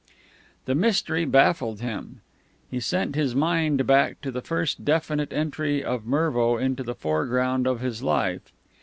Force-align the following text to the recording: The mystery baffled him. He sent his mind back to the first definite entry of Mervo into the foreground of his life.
The 0.65 0.73
mystery 0.73 1.25
baffled 1.25 1.79
him. 1.79 2.21
He 2.71 2.79
sent 2.79 3.13
his 3.13 3.35
mind 3.35 3.85
back 3.85 4.19
to 4.21 4.31
the 4.31 4.41
first 4.41 4.83
definite 4.83 5.31
entry 5.31 5.83
of 5.83 6.07
Mervo 6.07 6.57
into 6.57 6.81
the 6.81 6.95
foreground 6.95 7.67
of 7.67 7.81
his 7.81 8.01
life. 8.01 8.51